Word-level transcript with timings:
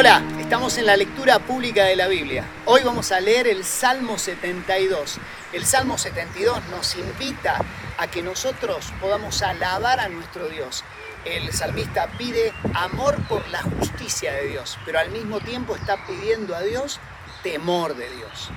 Hola, 0.00 0.22
estamos 0.38 0.78
en 0.78 0.86
la 0.86 0.96
lectura 0.96 1.40
pública 1.40 1.82
de 1.82 1.96
la 1.96 2.06
Biblia. 2.06 2.44
Hoy 2.66 2.82
vamos 2.84 3.10
a 3.10 3.18
leer 3.18 3.48
el 3.48 3.64
Salmo 3.64 4.16
72. 4.16 5.18
El 5.52 5.66
Salmo 5.66 5.98
72 5.98 6.68
nos 6.70 6.94
invita 6.94 7.58
a 7.98 8.06
que 8.06 8.22
nosotros 8.22 8.92
podamos 9.00 9.42
alabar 9.42 9.98
a 9.98 10.08
nuestro 10.08 10.48
Dios. 10.50 10.84
El 11.24 11.52
salmista 11.52 12.06
pide 12.16 12.52
amor 12.74 13.20
por 13.26 13.48
la 13.48 13.60
justicia 13.60 14.32
de 14.34 14.46
Dios, 14.46 14.78
pero 14.84 15.00
al 15.00 15.10
mismo 15.10 15.40
tiempo 15.40 15.74
está 15.74 16.06
pidiendo 16.06 16.54
a 16.54 16.60
Dios 16.60 17.00
temor 17.42 17.96
de 17.96 18.08
Dios. 18.08 18.52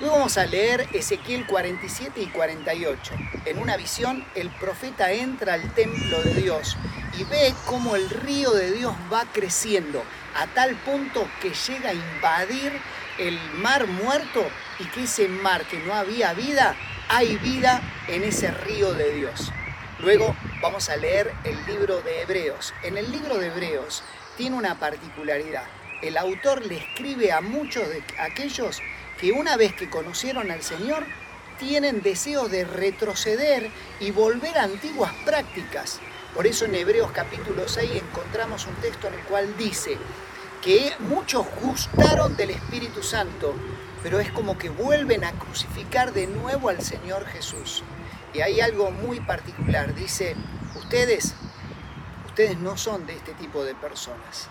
Luego 0.00 0.16
vamos 0.16 0.38
a 0.38 0.46
leer 0.46 0.88
Ezequiel 0.94 1.44
47 1.44 2.22
y 2.22 2.26
48. 2.28 3.12
En 3.44 3.58
una 3.58 3.76
visión, 3.76 4.24
el 4.34 4.48
profeta 4.48 5.12
entra 5.12 5.52
al 5.52 5.74
templo 5.74 6.22
de 6.22 6.32
Dios 6.36 6.78
y 7.18 7.24
ve 7.24 7.52
cómo 7.66 7.96
el 7.96 8.08
río 8.08 8.50
de 8.52 8.72
Dios 8.72 8.94
va 9.12 9.26
creciendo 9.30 10.02
a 10.34 10.46
tal 10.46 10.74
punto 10.76 11.28
que 11.42 11.50
llega 11.50 11.90
a 11.90 11.92
invadir 11.92 12.72
el 13.18 13.38
mar 13.58 13.86
muerto 13.86 14.42
y 14.78 14.84
que 14.84 15.02
ese 15.02 15.28
mar 15.28 15.66
que 15.66 15.78
no 15.80 15.92
había 15.92 16.32
vida, 16.32 16.74
hay 17.10 17.36
vida 17.36 17.82
en 18.08 18.24
ese 18.24 18.50
río 18.52 18.94
de 18.94 19.12
Dios. 19.12 19.52
Luego 19.98 20.34
vamos 20.62 20.88
a 20.88 20.96
leer 20.96 21.30
el 21.44 21.66
libro 21.66 22.00
de 22.00 22.22
Hebreos. 22.22 22.72
En 22.82 22.96
el 22.96 23.12
libro 23.12 23.36
de 23.36 23.48
Hebreos 23.48 24.02
tiene 24.38 24.56
una 24.56 24.78
particularidad. 24.78 25.64
El 26.00 26.16
autor 26.16 26.64
le 26.64 26.78
escribe 26.78 27.32
a 27.32 27.42
muchos 27.42 27.86
de 27.86 28.02
aquellos 28.18 28.80
que 29.20 29.32
una 29.32 29.58
vez 29.58 29.74
que 29.74 29.90
conocieron 29.90 30.50
al 30.50 30.62
Señor, 30.62 31.04
tienen 31.58 32.00
deseo 32.00 32.48
de 32.48 32.64
retroceder 32.64 33.70
y 34.00 34.12
volver 34.12 34.56
a 34.56 34.64
antiguas 34.64 35.12
prácticas. 35.26 36.00
Por 36.34 36.46
eso 36.46 36.64
en 36.64 36.74
Hebreos 36.74 37.10
capítulo 37.12 37.68
6 37.68 37.90
encontramos 37.96 38.66
un 38.66 38.74
texto 38.76 39.08
en 39.08 39.14
el 39.14 39.20
cual 39.24 39.54
dice 39.58 39.98
que 40.62 40.94
muchos 41.00 41.44
gustaron 41.60 42.34
del 42.36 42.50
Espíritu 42.50 43.02
Santo, 43.02 43.54
pero 44.02 44.20
es 44.20 44.32
como 44.32 44.56
que 44.56 44.70
vuelven 44.70 45.24
a 45.24 45.32
crucificar 45.32 46.14
de 46.14 46.26
nuevo 46.26 46.70
al 46.70 46.80
Señor 46.80 47.26
Jesús. 47.26 47.82
Y 48.32 48.40
hay 48.40 48.62
algo 48.62 48.90
muy 48.90 49.20
particular, 49.20 49.94
dice, 49.94 50.34
ustedes, 50.76 51.34
ustedes 52.26 52.56
no 52.58 52.78
son 52.78 53.06
de 53.06 53.16
este 53.16 53.34
tipo 53.34 53.64
de 53.64 53.74
personas. 53.74 54.48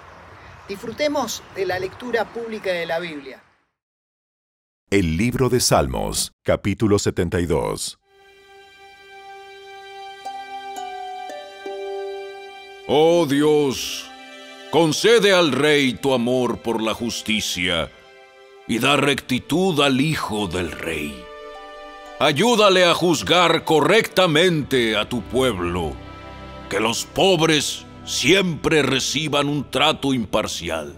Disfrutemos 0.67 1.41
de 1.55 1.65
la 1.65 1.79
lectura 1.79 2.25
pública 2.25 2.71
de 2.71 2.85
la 2.85 2.99
Biblia. 2.99 3.41
El 4.91 5.17
libro 5.17 5.49
de 5.49 5.59
Salmos, 5.59 6.31
capítulo 6.41 6.97
72. 6.97 7.99
Oh 12.87 13.27
Dios, 13.27 14.09
concede 14.71 15.31
al 15.31 15.51
Rey 15.51 15.93
tu 15.93 16.11
amor 16.11 16.63
por 16.63 16.81
la 16.81 16.95
justicia 16.95 17.91
y 18.67 18.79
da 18.79 18.97
rectitud 18.97 19.79
al 19.81 20.01
Hijo 20.01 20.47
del 20.47 20.71
Rey. 20.71 21.23
Ayúdale 22.17 22.85
a 22.85 22.95
juzgar 22.95 23.65
correctamente 23.65 24.97
a 24.97 25.07
tu 25.07 25.21
pueblo, 25.21 25.93
que 26.67 26.79
los 26.79 27.05
pobres 27.05 27.85
siempre 28.05 28.81
reciban 28.81 29.49
un 29.49 29.69
trato 29.69 30.15
imparcial, 30.15 30.95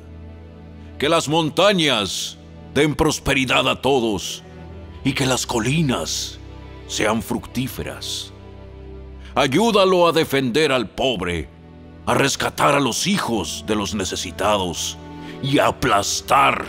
que 0.98 1.09
las 1.09 1.28
montañas 1.28 2.38
den 2.73 2.95
prosperidad 2.95 3.67
a 3.67 3.81
todos 3.81 4.44
y 5.03 5.14
que 5.14 5.25
las 5.25 5.45
colinas 5.45 6.39
sean 6.88 7.22
fructíferas. 7.22 8.31
Ayúdalo 9.36 10.08
a 10.08 10.11
defender 10.11 10.72
al 10.72 10.89
pobre, 10.89 11.47
a 12.05 12.14
rescatar 12.14 12.75
a 12.75 12.80
los 12.80 13.08
hijos 13.08 13.64
de 13.67 13.75
los 13.75 13.95
necesitados 13.95 14.97
y 15.42 15.59
a 15.59 15.67
aplastar 15.67 16.66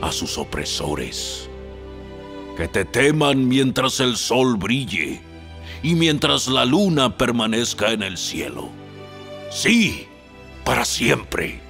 a 0.00 0.12
sus 0.12 0.38
opresores. 0.38 1.48
Que 2.56 2.68
te 2.68 2.84
teman 2.84 3.46
mientras 3.46 4.00
el 4.00 4.16
sol 4.16 4.56
brille 4.56 5.20
y 5.82 5.94
mientras 5.94 6.48
la 6.48 6.64
luna 6.64 7.16
permanezca 7.16 7.92
en 7.92 8.02
el 8.02 8.16
cielo. 8.16 8.68
Sí, 9.50 10.06
para 10.64 10.84
siempre. 10.84 11.60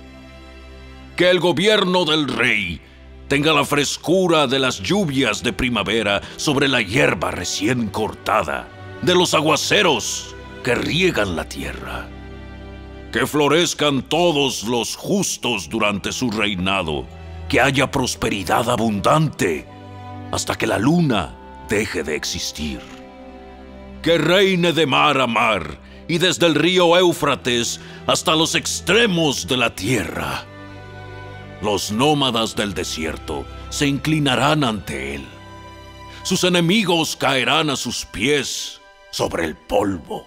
Que 1.17 1.31
el 1.31 1.41
gobierno 1.41 2.05
del 2.05 2.29
rey 2.29 2.81
tenga 3.29 3.53
la 3.53 3.65
frescura 3.65 4.47
de 4.47 4.59
las 4.59 4.81
lluvias 4.81 5.43
de 5.43 5.53
primavera 5.53 6.23
sobre 6.37 6.67
la 6.67 6.81
hierba 6.81 7.31
recién 7.31 7.89
cortada, 7.89 8.69
de 9.03 9.15
los 9.15 9.35
aguaceros 9.35 10.35
que 10.65 10.75
riegan 10.75 11.37
la 11.37 11.47
tierra. 11.47 12.09
Que 13.13 13.27
florezcan 13.27 14.03
todos 14.03 14.65
los 14.65 14.97
justos 14.97 15.69
durante 15.69 16.11
su 16.13 16.31
reinado, 16.31 17.07
que 17.49 17.61
haya 17.61 17.91
prosperidad 17.91 18.69
abundante 18.69 19.67
hasta 20.33 20.57
que 20.57 20.67
la 20.67 20.79
luna 20.79 21.35
deje 21.69 22.03
de 22.03 22.17
existir. 22.17 22.81
Que 24.03 24.19
reine 24.19 24.73
de 24.73 24.87
mar 24.87 25.21
a 25.21 25.27
mar 25.27 25.79
y 26.07 26.19
desde 26.19 26.47
el 26.47 26.55
río 26.55 26.97
Éufrates 26.97 27.81
hasta 28.07 28.35
los 28.35 28.55
extremos 28.55 29.47
de 29.47 29.57
la 29.57 29.75
tierra 29.75 30.47
los 31.61 31.91
nómadas 31.91 32.55
del 32.55 32.75
desierto 32.75 33.45
se 33.71 33.87
inclinarán 33.87 34.65
ante 34.65 35.15
él. 35.17 35.27
Sus 36.23 36.45
enemigos 36.45 37.17
caerán 37.17 37.71
a 37.71 37.77
sus 37.77 38.05
pies 38.05 38.81
sobre 39.11 39.45
el 39.45 39.57
polvo. 39.57 40.27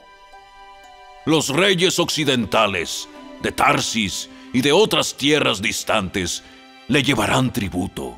Los 1.26 1.50
reyes 1.50 2.00
occidentales 2.00 3.08
de 3.42 3.52
Tarsis 3.52 4.30
y 4.54 4.62
de 4.62 4.72
otras 4.72 5.16
tierras 5.16 5.62
distantes 5.62 6.44
le 6.88 7.04
llevarán 7.04 7.54
tributo. 7.54 8.18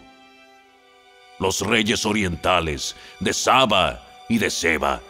Los 1.40 1.62
reyes 1.62 2.06
orientales 2.06 2.96
de 3.20 3.34
Saba 3.34 4.02
y 4.30 4.38
de 4.38 4.50
Seba 4.50 5.02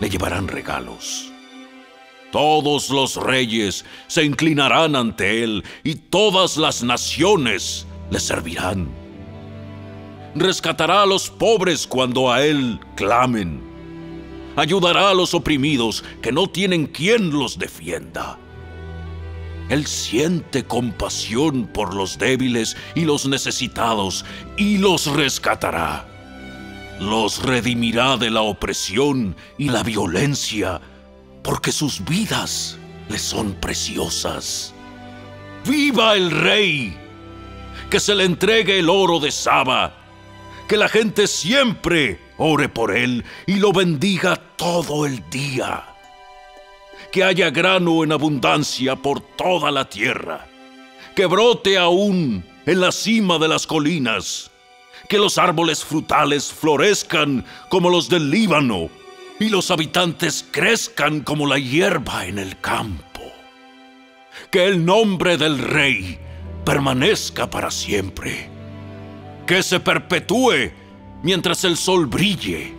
le 0.00 0.08
llevarán 0.08 0.48
regalos. 0.48 1.32
Todos 2.36 2.90
los 2.90 3.16
reyes 3.16 3.86
se 4.08 4.22
inclinarán 4.22 4.94
ante 4.94 5.42
él 5.42 5.64
y 5.82 5.94
todas 5.94 6.58
las 6.58 6.82
naciones 6.82 7.86
le 8.10 8.20
servirán. 8.20 8.90
Rescatará 10.34 11.00
a 11.00 11.06
los 11.06 11.30
pobres 11.30 11.86
cuando 11.86 12.30
a 12.30 12.44
él 12.44 12.78
clamen. 12.94 13.62
Ayudará 14.54 15.08
a 15.08 15.14
los 15.14 15.32
oprimidos 15.32 16.04
que 16.20 16.30
no 16.30 16.46
tienen 16.46 16.84
quien 16.84 17.30
los 17.30 17.58
defienda. 17.58 18.38
Él 19.70 19.86
siente 19.86 20.66
compasión 20.66 21.66
por 21.66 21.94
los 21.94 22.18
débiles 22.18 22.76
y 22.94 23.06
los 23.06 23.26
necesitados 23.26 24.26
y 24.58 24.76
los 24.76 25.06
rescatará. 25.06 26.06
Los 27.00 27.42
redimirá 27.42 28.18
de 28.18 28.28
la 28.28 28.42
opresión 28.42 29.34
y 29.56 29.70
la 29.70 29.82
violencia 29.82 30.82
porque 31.46 31.70
sus 31.70 32.04
vidas 32.04 32.76
le 33.08 33.20
son 33.20 33.54
preciosas. 33.54 34.74
¡Viva 35.64 36.16
el 36.16 36.32
rey! 36.32 36.98
Que 37.88 38.00
se 38.00 38.16
le 38.16 38.24
entregue 38.24 38.80
el 38.80 38.90
oro 38.90 39.20
de 39.20 39.30
Saba. 39.30 39.94
Que 40.66 40.76
la 40.76 40.88
gente 40.88 41.28
siempre 41.28 42.20
ore 42.36 42.68
por 42.68 42.96
él 42.96 43.24
y 43.46 43.60
lo 43.60 43.72
bendiga 43.72 44.34
todo 44.56 45.06
el 45.06 45.22
día. 45.30 45.84
Que 47.12 47.22
haya 47.22 47.50
grano 47.50 48.02
en 48.02 48.10
abundancia 48.10 48.96
por 48.96 49.20
toda 49.20 49.70
la 49.70 49.88
tierra. 49.88 50.48
Que 51.14 51.26
brote 51.26 51.78
aún 51.78 52.44
en 52.66 52.80
la 52.80 52.90
cima 52.90 53.38
de 53.38 53.46
las 53.46 53.68
colinas. 53.68 54.50
Que 55.08 55.18
los 55.18 55.38
árboles 55.38 55.84
frutales 55.84 56.52
florezcan 56.52 57.44
como 57.68 57.88
los 57.88 58.08
del 58.08 58.30
Líbano 58.30 58.90
y 59.38 59.48
los 59.48 59.70
habitantes 59.70 60.44
crezcan 60.50 61.20
como 61.20 61.46
la 61.46 61.58
hierba 61.58 62.26
en 62.26 62.38
el 62.38 62.58
campo. 62.60 63.20
Que 64.50 64.66
el 64.66 64.84
nombre 64.84 65.36
del 65.36 65.58
rey 65.58 66.18
permanezca 66.64 67.50
para 67.50 67.70
siempre. 67.70 68.48
Que 69.46 69.62
se 69.62 69.80
perpetúe 69.80 70.70
mientras 71.22 71.64
el 71.64 71.76
sol 71.76 72.06
brille. 72.06 72.74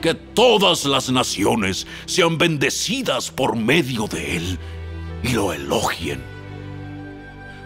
Que 0.00 0.14
todas 0.14 0.84
las 0.84 1.10
naciones 1.10 1.86
sean 2.06 2.38
bendecidas 2.38 3.30
por 3.30 3.56
medio 3.56 4.06
de 4.06 4.36
él 4.36 4.58
y 5.22 5.30
lo 5.30 5.52
elogien. 5.52 6.22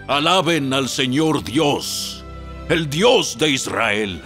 Alaben 0.09 0.73
al 0.73 0.88
Señor 0.88 1.44
Dios, 1.44 2.25
el 2.69 2.91
Dios 2.91 3.38
de 3.38 3.50
Israel 3.50 4.23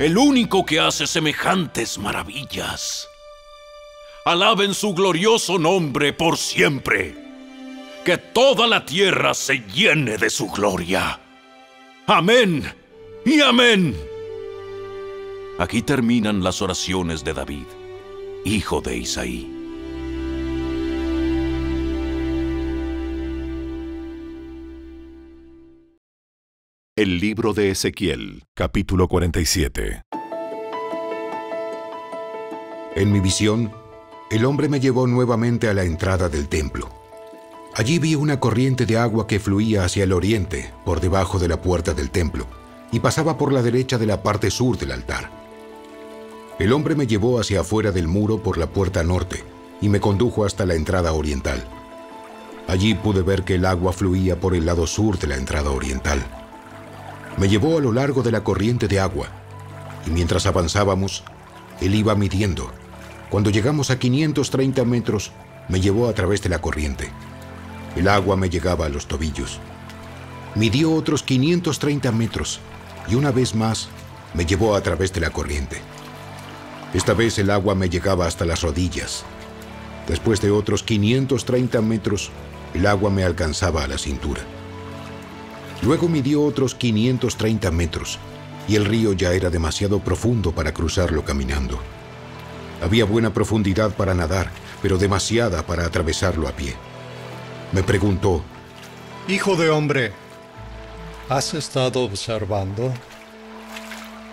el 0.00 0.16
único 0.16 0.64
que 0.64 0.80
hace 0.80 1.06
semejantes 1.06 1.98
maravillas. 1.98 3.06
Alaben 4.24 4.72
su 4.72 4.94
glorioso 4.94 5.58
nombre 5.58 6.14
por 6.14 6.38
siempre. 6.38 7.14
Que 8.02 8.16
toda 8.16 8.66
la 8.66 8.86
tierra 8.86 9.34
se 9.34 9.58
llene 9.58 10.16
de 10.16 10.30
su 10.30 10.50
gloria. 10.50 11.20
Amén 12.06 12.64
y 13.26 13.42
amén. 13.42 13.94
Aquí 15.58 15.82
terminan 15.82 16.42
las 16.42 16.62
oraciones 16.62 17.22
de 17.22 17.34
David, 17.34 17.66
hijo 18.46 18.80
de 18.80 18.96
Isaí. 18.96 19.59
El 27.00 27.18
libro 27.18 27.54
de 27.54 27.70
Ezequiel, 27.70 28.44
capítulo 28.52 29.08
47. 29.08 30.02
En 32.94 33.10
mi 33.10 33.20
visión, 33.20 33.72
el 34.30 34.44
hombre 34.44 34.68
me 34.68 34.80
llevó 34.80 35.06
nuevamente 35.06 35.70
a 35.70 35.72
la 35.72 35.84
entrada 35.84 36.28
del 36.28 36.50
templo. 36.50 36.90
Allí 37.74 37.98
vi 37.98 38.16
una 38.16 38.38
corriente 38.38 38.84
de 38.84 38.98
agua 38.98 39.26
que 39.26 39.40
fluía 39.40 39.86
hacia 39.86 40.04
el 40.04 40.12
oriente, 40.12 40.74
por 40.84 41.00
debajo 41.00 41.38
de 41.38 41.48
la 41.48 41.62
puerta 41.62 41.94
del 41.94 42.10
templo, 42.10 42.46
y 42.92 43.00
pasaba 43.00 43.38
por 43.38 43.50
la 43.50 43.62
derecha 43.62 43.96
de 43.96 44.04
la 44.04 44.22
parte 44.22 44.50
sur 44.50 44.76
del 44.76 44.92
altar. 44.92 45.30
El 46.58 46.70
hombre 46.70 46.96
me 46.96 47.06
llevó 47.06 47.40
hacia 47.40 47.60
afuera 47.60 47.92
del 47.92 48.08
muro 48.08 48.42
por 48.42 48.58
la 48.58 48.66
puerta 48.66 49.02
norte 49.02 49.42
y 49.80 49.88
me 49.88 50.00
condujo 50.00 50.44
hasta 50.44 50.66
la 50.66 50.74
entrada 50.74 51.14
oriental. 51.14 51.66
Allí 52.68 52.94
pude 52.94 53.22
ver 53.22 53.42
que 53.44 53.54
el 53.54 53.64
agua 53.64 53.94
fluía 53.94 54.38
por 54.38 54.54
el 54.54 54.66
lado 54.66 54.86
sur 54.86 55.18
de 55.18 55.28
la 55.28 55.36
entrada 55.36 55.70
oriental. 55.70 56.39
Me 57.36 57.48
llevó 57.48 57.78
a 57.78 57.80
lo 57.80 57.92
largo 57.92 58.22
de 58.22 58.32
la 58.32 58.44
corriente 58.44 58.88
de 58.88 59.00
agua, 59.00 59.28
y 60.06 60.10
mientras 60.10 60.46
avanzábamos, 60.46 61.24
él 61.80 61.94
iba 61.94 62.14
midiendo. 62.14 62.70
Cuando 63.30 63.50
llegamos 63.50 63.90
a 63.90 63.98
530 63.98 64.84
metros, 64.84 65.32
me 65.68 65.80
llevó 65.80 66.08
a 66.08 66.12
través 66.12 66.42
de 66.42 66.48
la 66.48 66.60
corriente. 66.60 67.10
El 67.96 68.08
agua 68.08 68.36
me 68.36 68.50
llegaba 68.50 68.86
a 68.86 68.88
los 68.88 69.06
tobillos. 69.06 69.58
Midió 70.54 70.92
otros 70.92 71.22
530 71.22 72.12
metros, 72.12 72.60
y 73.08 73.14
una 73.14 73.30
vez 73.30 73.54
más 73.54 73.88
me 74.34 74.44
llevó 74.44 74.74
a 74.74 74.80
través 74.82 75.12
de 75.12 75.20
la 75.20 75.30
corriente. 75.30 75.80
Esta 76.92 77.14
vez 77.14 77.38
el 77.38 77.50
agua 77.50 77.74
me 77.74 77.88
llegaba 77.88 78.26
hasta 78.26 78.44
las 78.44 78.62
rodillas. 78.62 79.24
Después 80.08 80.40
de 80.40 80.50
otros 80.50 80.82
530 80.82 81.80
metros, 81.82 82.30
el 82.74 82.86
agua 82.86 83.10
me 83.10 83.22
alcanzaba 83.22 83.84
a 83.84 83.88
la 83.88 83.96
cintura. 83.96 84.40
Luego 85.82 86.08
midió 86.08 86.42
otros 86.42 86.74
530 86.74 87.70
metros 87.70 88.18
y 88.68 88.76
el 88.76 88.84
río 88.84 89.12
ya 89.12 89.32
era 89.32 89.50
demasiado 89.50 90.00
profundo 90.00 90.52
para 90.52 90.72
cruzarlo 90.72 91.24
caminando. 91.24 91.78
Había 92.82 93.04
buena 93.04 93.32
profundidad 93.32 93.94
para 93.94 94.14
nadar, 94.14 94.50
pero 94.82 94.98
demasiada 94.98 95.66
para 95.66 95.84
atravesarlo 95.84 96.48
a 96.48 96.52
pie. 96.52 96.74
Me 97.72 97.82
preguntó, 97.82 98.42
Hijo 99.28 99.56
de 99.56 99.70
hombre, 99.70 100.12
¿has 101.28 101.54
estado 101.54 102.02
observando? 102.02 102.92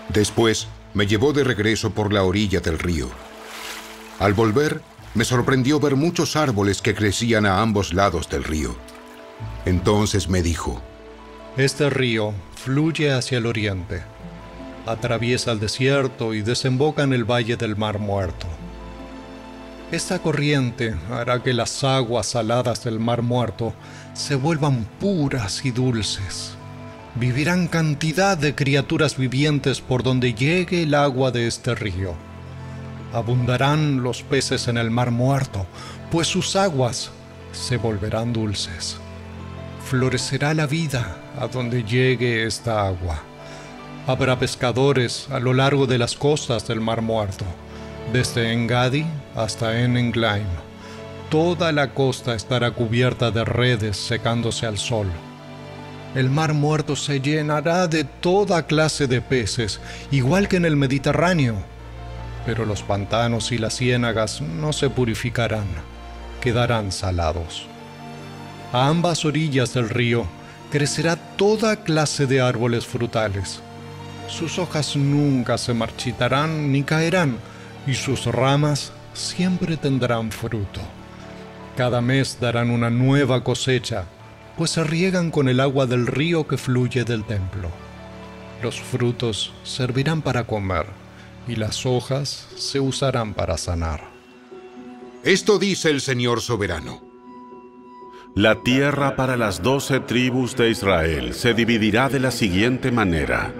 Después 0.09 0.67
me 0.93 1.05
llevó 1.05 1.33
de 1.33 1.43
regreso 1.43 1.91
por 1.91 2.13
la 2.13 2.23
orilla 2.23 2.59
del 2.59 2.79
río. 2.79 3.09
Al 4.19 4.33
volver, 4.33 4.81
me 5.13 5.25
sorprendió 5.25 5.79
ver 5.79 5.95
muchos 5.95 6.35
árboles 6.35 6.81
que 6.81 6.95
crecían 6.95 7.45
a 7.45 7.61
ambos 7.61 7.93
lados 7.93 8.29
del 8.29 8.43
río. 8.43 8.75
Entonces 9.65 10.29
me 10.29 10.41
dijo, 10.41 10.81
Este 11.57 11.89
río 11.89 12.35
fluye 12.53 13.11
hacia 13.11 13.39
el 13.39 13.47
oriente, 13.47 14.03
atraviesa 14.85 15.51
el 15.53 15.59
desierto 15.59 16.35
y 16.35 16.43
desemboca 16.43 17.01
en 17.01 17.13
el 17.13 17.23
valle 17.23 17.57
del 17.57 17.75
Mar 17.75 17.97
Muerto. 17.97 18.45
Esta 19.91 20.19
corriente 20.19 20.95
hará 21.09 21.41
que 21.41 21.55
las 21.55 21.83
aguas 21.83 22.27
saladas 22.27 22.83
del 22.83 22.99
Mar 22.99 23.23
Muerto 23.23 23.73
se 24.13 24.35
vuelvan 24.35 24.87
puras 24.99 25.65
y 25.65 25.71
dulces. 25.71 26.51
Vivirán 27.15 27.67
cantidad 27.67 28.37
de 28.37 28.53
criaturas 28.53 29.17
vivientes 29.17 29.81
por 29.81 30.03
donde 30.03 30.35
llegue 30.35 30.83
el 30.83 30.93
agua 30.93 31.31
de 31.31 31.47
este 31.47 31.73
río. 31.73 32.13
Abundarán 33.13 34.03
los 34.03 34.21
peces 34.21 34.67
en 34.67 34.77
el 34.77 34.91
Mar 34.91 35.09
Muerto, 35.09 35.65
pues 36.11 36.27
sus 36.27 36.55
aguas 36.55 37.09
se 37.51 37.77
volverán 37.77 38.31
dulces. 38.31 38.97
Florecerá 39.89 40.53
la 40.53 40.67
vida 40.67 41.23
a 41.39 41.47
donde 41.47 41.83
llegue 41.83 42.45
esta 42.45 42.87
agua. 42.87 43.21
Habrá 44.07 44.39
pescadores 44.39 45.27
a 45.29 45.39
lo 45.39 45.53
largo 45.53 45.85
de 45.85 45.97
las 45.97 46.15
costas 46.15 46.67
del 46.67 46.79
Mar 46.79 47.01
Muerto, 47.01 47.45
desde 48.13 48.53
Engadi 48.53 49.05
hasta 49.35 49.79
Enenglaim. 49.81 50.47
Toda 51.29 51.73
la 51.73 51.93
costa 51.93 52.33
estará 52.35 52.71
cubierta 52.71 53.31
de 53.31 53.43
redes 53.43 53.97
secándose 53.97 54.65
al 54.65 54.77
sol. 54.77 55.07
El 56.15 56.29
mar 56.29 56.53
muerto 56.53 56.95
se 56.95 57.19
llenará 57.19 57.87
de 57.87 58.05
toda 58.05 58.65
clase 58.65 59.07
de 59.07 59.21
peces, 59.21 59.81
igual 60.09 60.47
que 60.47 60.55
en 60.55 60.65
el 60.65 60.77
Mediterráneo. 60.77 61.55
Pero 62.45 62.65
los 62.65 62.81
pantanos 62.81 63.51
y 63.51 63.57
las 63.57 63.75
ciénagas 63.75 64.41
no 64.41 64.71
se 64.71 64.89
purificarán, 64.89 65.67
quedarán 66.39 66.93
salados. 66.93 67.67
A 68.71 68.87
ambas 68.87 69.25
orillas 69.25 69.73
del 69.73 69.89
río 69.89 70.25
crecerá 70.71 71.15
toda 71.15 71.83
clase 71.83 72.27
de 72.27 72.41
árboles 72.41 72.85
frutales. 72.85 73.61
Sus 74.27 74.59
hojas 74.59 74.95
nunca 74.95 75.57
se 75.57 75.73
marchitarán 75.73 76.71
ni 76.71 76.83
caerán, 76.83 77.37
y 77.85 77.93
sus 77.93 78.25
ramas 78.25 78.91
siempre 79.13 79.77
tendrán 79.77 80.31
fruto. 80.31 80.81
Cada 81.77 82.01
mes 82.01 82.39
darán 82.39 82.69
una 82.69 82.89
nueva 82.89 83.43
cosecha, 83.43 84.05
pues 84.57 84.71
se 84.71 84.83
riegan 84.83 85.31
con 85.31 85.47
el 85.47 85.59
agua 85.59 85.85
del 85.85 86.07
río 86.07 86.47
que 86.47 86.57
fluye 86.57 87.03
del 87.05 87.23
templo. 87.23 87.69
Los 88.61 88.81
frutos 88.81 89.53
servirán 89.63 90.21
para 90.21 90.45
comer, 90.45 90.87
y 91.47 91.55
las 91.55 91.85
hojas 91.85 92.47
se 92.57 92.79
usarán 92.79 93.33
para 93.33 93.57
sanar. 93.57 94.03
Esto 95.23 95.59
dice 95.59 95.89
el 95.89 96.01
Señor 96.01 96.41
soberano. 96.41 97.06
La 98.37 98.53
tierra 98.61 99.15
para 99.15 99.35
las 99.35 99.63
doce 99.63 99.99
tribus 99.99 100.55
de 100.55 100.69
Israel 100.69 101.33
se 101.33 101.55
dividirá 101.55 102.07
de 102.07 102.19
la 102.19 102.29
siguiente 102.29 102.91
manera. 102.91 103.51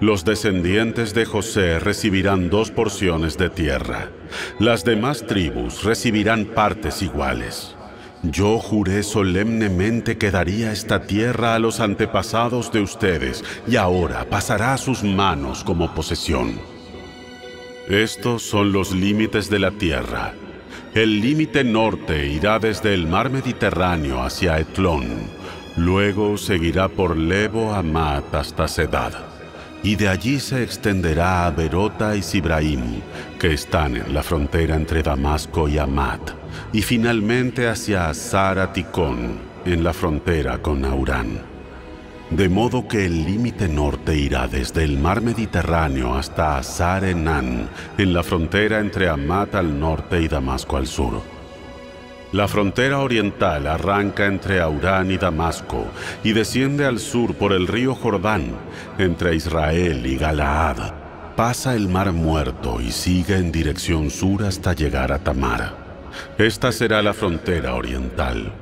Los 0.00 0.22
descendientes 0.22 1.14
de 1.14 1.24
José 1.24 1.78
recibirán 1.78 2.50
dos 2.50 2.70
porciones 2.70 3.38
de 3.38 3.48
tierra. 3.48 4.10
Las 4.58 4.84
demás 4.84 5.26
tribus 5.26 5.82
recibirán 5.82 6.44
partes 6.44 7.00
iguales. 7.00 7.74
Yo 8.22 8.58
juré 8.58 9.02
solemnemente 9.02 10.18
que 10.18 10.30
daría 10.30 10.72
esta 10.72 11.06
tierra 11.06 11.54
a 11.54 11.58
los 11.58 11.80
antepasados 11.80 12.70
de 12.70 12.82
ustedes 12.82 13.42
y 13.66 13.76
ahora 13.76 14.26
pasará 14.28 14.74
a 14.74 14.78
sus 14.78 15.04
manos 15.04 15.64
como 15.64 15.94
posesión. 15.94 16.60
Estos 17.88 18.42
son 18.42 18.72
los 18.72 18.92
límites 18.92 19.48
de 19.48 19.58
la 19.58 19.70
tierra. 19.70 20.34
El 20.98 21.20
límite 21.20 21.62
norte 21.62 22.26
irá 22.26 22.58
desde 22.58 22.92
el 22.92 23.06
mar 23.06 23.30
Mediterráneo 23.30 24.20
hacia 24.20 24.58
Etlón, 24.58 25.06
luego 25.76 26.36
seguirá 26.36 26.88
por 26.88 27.16
Lebo 27.16 27.72
Amat 27.72 28.34
hasta 28.34 28.66
Sedad, 28.66 29.12
y 29.84 29.94
de 29.94 30.08
allí 30.08 30.40
se 30.40 30.60
extenderá 30.64 31.46
a 31.46 31.52
Berota 31.52 32.16
y 32.16 32.22
Sibraim, 32.22 33.00
que 33.38 33.52
están 33.52 33.94
en 33.94 34.12
la 34.12 34.24
frontera 34.24 34.74
entre 34.74 35.04
Damasco 35.04 35.68
y 35.68 35.78
Amat, 35.78 36.32
y 36.72 36.82
finalmente 36.82 37.68
hacia 37.68 38.12
Zaraticón, 38.12 39.38
en 39.66 39.84
la 39.84 39.92
frontera 39.92 40.58
con 40.60 40.84
Aurán. 40.84 41.57
De 42.30 42.50
modo 42.50 42.86
que 42.86 43.06
el 43.06 43.24
límite 43.24 43.68
norte 43.68 44.14
irá 44.14 44.46
desde 44.46 44.84
el 44.84 44.98
mar 44.98 45.22
Mediterráneo 45.22 46.14
hasta 46.14 46.58
Azar 46.58 47.04
Enán, 47.04 47.70
en 47.96 48.12
la 48.12 48.22
frontera 48.22 48.80
entre 48.80 49.08
Amat 49.08 49.54
al 49.54 49.80
norte 49.80 50.20
y 50.20 50.28
Damasco 50.28 50.76
al 50.76 50.86
sur. 50.86 51.22
La 52.32 52.46
frontera 52.46 52.98
oriental 52.98 53.66
arranca 53.66 54.26
entre 54.26 54.60
Aurán 54.60 55.10
y 55.10 55.16
Damasco 55.16 55.86
y 56.22 56.32
desciende 56.34 56.84
al 56.84 56.98
sur 56.98 57.34
por 57.34 57.54
el 57.54 57.66
río 57.66 57.94
Jordán, 57.94 58.52
entre 58.98 59.34
Israel 59.34 60.04
y 60.04 60.18
Galaad. 60.18 60.92
Pasa 61.34 61.74
el 61.74 61.88
mar 61.88 62.12
muerto 62.12 62.82
y 62.82 62.92
sigue 62.92 63.36
en 63.36 63.50
dirección 63.50 64.10
sur 64.10 64.44
hasta 64.44 64.74
llegar 64.74 65.12
a 65.12 65.18
Tamar. 65.18 65.74
Esta 66.36 66.72
será 66.72 67.00
la 67.00 67.14
frontera 67.14 67.74
oriental. 67.74 68.52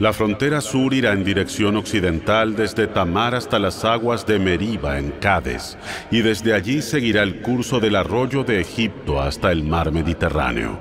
La 0.00 0.12
frontera 0.12 0.60
sur 0.60 0.94
irá 0.94 1.12
en 1.12 1.24
dirección 1.24 1.76
occidental 1.76 2.54
desde 2.54 2.86
Tamar 2.86 3.34
hasta 3.34 3.58
las 3.58 3.84
aguas 3.84 4.24
de 4.24 4.38
Meriba 4.38 4.96
en 4.96 5.10
Cádiz, 5.10 5.76
y 6.12 6.20
desde 6.20 6.54
allí 6.54 6.82
seguirá 6.82 7.24
el 7.24 7.40
curso 7.42 7.80
del 7.80 7.96
arroyo 7.96 8.44
de 8.44 8.60
Egipto 8.60 9.20
hasta 9.20 9.50
el 9.50 9.64
mar 9.64 9.90
Mediterráneo. 9.90 10.78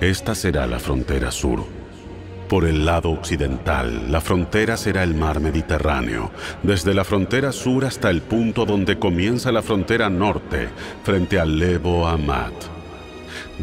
Esta 0.00 0.34
será 0.34 0.66
la 0.66 0.78
frontera 0.78 1.30
sur. 1.30 1.66
Por 2.48 2.64
el 2.64 2.86
lado 2.86 3.10
occidental, 3.10 4.10
la 4.10 4.22
frontera 4.22 4.78
será 4.78 5.02
el 5.02 5.14
mar 5.14 5.38
Mediterráneo, 5.40 6.30
desde 6.62 6.94
la 6.94 7.04
frontera 7.04 7.52
sur 7.52 7.84
hasta 7.84 8.08
el 8.08 8.22
punto 8.22 8.64
donde 8.64 8.98
comienza 8.98 9.52
la 9.52 9.60
frontera 9.60 10.08
norte, 10.08 10.70
frente 11.04 11.38
al 11.38 11.58
Lebo 11.58 12.08
Amat. 12.08 12.79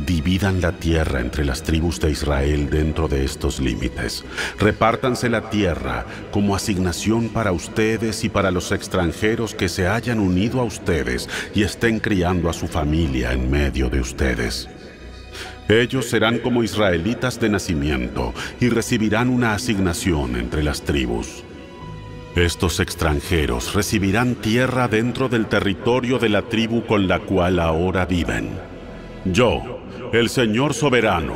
Dividan 0.05 0.61
la 0.61 0.73
tierra 0.73 1.21
entre 1.21 1.43
las 1.43 1.63
tribus 1.63 1.99
de 1.99 2.11
Israel 2.11 2.69
dentro 2.69 3.07
de 3.07 3.25
estos 3.25 3.59
límites. 3.59 4.23
Repártanse 4.59 5.29
la 5.29 5.49
tierra 5.49 6.05
como 6.31 6.55
asignación 6.55 7.29
para 7.29 7.51
ustedes 7.51 8.23
y 8.23 8.29
para 8.29 8.51
los 8.51 8.71
extranjeros 8.71 9.55
que 9.55 9.69
se 9.69 9.87
hayan 9.87 10.19
unido 10.19 10.59
a 10.59 10.63
ustedes 10.63 11.27
y 11.55 11.63
estén 11.63 11.99
criando 11.99 12.49
a 12.49 12.53
su 12.53 12.67
familia 12.67 13.33
en 13.33 13.49
medio 13.49 13.89
de 13.89 14.01
ustedes. 14.01 14.69
Ellos 15.67 16.09
serán 16.09 16.39
como 16.39 16.63
israelitas 16.63 17.39
de 17.39 17.49
nacimiento 17.49 18.33
y 18.59 18.69
recibirán 18.69 19.29
una 19.29 19.53
asignación 19.53 20.37
entre 20.37 20.63
las 20.63 20.83
tribus. 20.83 21.43
Estos 22.35 22.79
extranjeros 22.79 23.73
recibirán 23.73 24.35
tierra 24.35 24.87
dentro 24.87 25.27
del 25.27 25.47
territorio 25.47 26.19
de 26.19 26.29
la 26.29 26.43
tribu 26.43 26.85
con 26.85 27.07
la 27.07 27.19
cual 27.19 27.59
ahora 27.59 28.05
viven. 28.05 28.51
Yo, 29.25 29.76
el 30.13 30.29
Señor 30.29 30.73
soberano, 30.73 31.33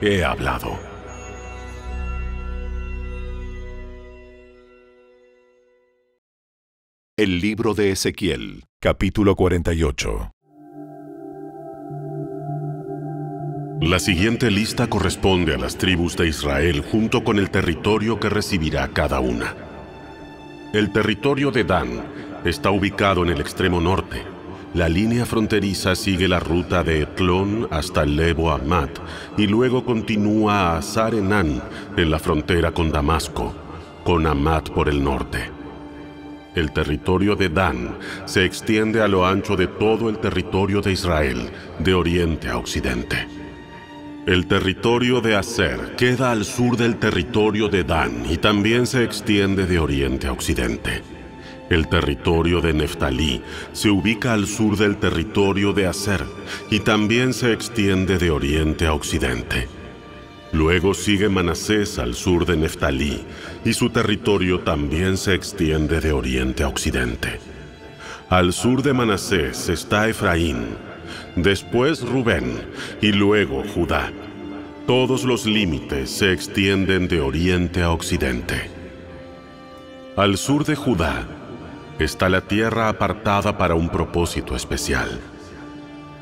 he 0.00 0.22
hablado. 0.22 0.78
El 7.16 7.40
libro 7.40 7.74
de 7.74 7.90
Ezequiel, 7.90 8.64
capítulo 8.80 9.34
48. 9.34 10.30
La 13.80 13.98
siguiente 13.98 14.50
lista 14.50 14.86
corresponde 14.88 15.54
a 15.54 15.58
las 15.58 15.76
tribus 15.76 16.16
de 16.16 16.28
Israel 16.28 16.82
junto 16.82 17.24
con 17.24 17.38
el 17.38 17.50
territorio 17.50 18.20
que 18.20 18.28
recibirá 18.28 18.88
cada 18.88 19.20
una. 19.20 19.54
El 20.72 20.92
territorio 20.92 21.50
de 21.50 21.64
Dan 21.64 22.04
está 22.44 22.70
ubicado 22.70 23.24
en 23.24 23.30
el 23.30 23.40
extremo 23.40 23.80
norte. 23.80 24.35
La 24.76 24.90
línea 24.90 25.24
fronteriza 25.24 25.94
sigue 25.94 26.28
la 26.28 26.38
ruta 26.38 26.84
de 26.84 27.00
Etlón 27.00 27.66
hasta 27.70 28.04
Lebo 28.04 28.50
Amat 28.50 28.90
y 29.38 29.46
luego 29.46 29.86
continúa 29.86 30.76
a 30.76 30.82
Sarenán 30.82 31.62
en 31.96 32.10
la 32.10 32.18
frontera 32.18 32.72
con 32.72 32.92
Damasco, 32.92 33.54
con 34.04 34.26
Amat 34.26 34.68
por 34.68 34.90
el 34.90 35.02
norte. 35.02 35.50
El 36.54 36.72
territorio 36.72 37.36
de 37.36 37.48
Dan 37.48 37.96
se 38.26 38.44
extiende 38.44 39.00
a 39.00 39.08
lo 39.08 39.24
ancho 39.24 39.56
de 39.56 39.66
todo 39.66 40.10
el 40.10 40.18
territorio 40.18 40.82
de 40.82 40.92
Israel, 40.92 41.48
de 41.78 41.94
oriente 41.94 42.50
a 42.50 42.58
occidente. 42.58 43.26
El 44.26 44.46
territorio 44.46 45.22
de 45.22 45.36
Aser 45.36 45.96
queda 45.96 46.32
al 46.32 46.44
sur 46.44 46.76
del 46.76 46.96
territorio 46.96 47.70
de 47.70 47.82
Dan 47.82 48.26
y 48.28 48.36
también 48.36 48.86
se 48.86 49.04
extiende 49.04 49.66
de 49.66 49.78
oriente 49.78 50.26
a 50.26 50.32
occidente. 50.32 51.15
El 51.68 51.88
territorio 51.88 52.60
de 52.60 52.72
Neftalí 52.72 53.42
se 53.72 53.90
ubica 53.90 54.32
al 54.32 54.46
sur 54.46 54.76
del 54.76 54.98
territorio 54.98 55.72
de 55.72 55.86
Aser 55.86 56.24
y 56.70 56.80
también 56.80 57.34
se 57.34 57.52
extiende 57.52 58.18
de 58.18 58.30
oriente 58.30 58.86
a 58.86 58.94
occidente. 58.94 59.66
Luego 60.52 60.94
sigue 60.94 61.28
Manasés 61.28 61.98
al 61.98 62.14
sur 62.14 62.46
de 62.46 62.56
Neftalí 62.56 63.20
y 63.64 63.72
su 63.72 63.90
territorio 63.90 64.60
también 64.60 65.16
se 65.16 65.34
extiende 65.34 66.00
de 66.00 66.12
oriente 66.12 66.62
a 66.62 66.68
occidente. 66.68 67.40
Al 68.28 68.52
sur 68.52 68.82
de 68.82 68.92
Manasés 68.92 69.68
está 69.68 70.08
Efraín, 70.08 70.68
después 71.34 72.00
Rubén 72.00 72.60
y 73.02 73.10
luego 73.10 73.64
Judá. 73.74 74.12
Todos 74.86 75.24
los 75.24 75.46
límites 75.46 76.10
se 76.10 76.32
extienden 76.32 77.08
de 77.08 77.20
oriente 77.20 77.82
a 77.82 77.90
occidente. 77.90 78.70
Al 80.16 80.38
sur 80.38 80.64
de 80.64 80.76
Judá 80.76 81.26
está 81.98 82.28
la 82.28 82.42
tierra 82.42 82.88
apartada 82.88 83.56
para 83.56 83.74
un 83.74 83.88
propósito 83.88 84.54
especial. 84.56 85.20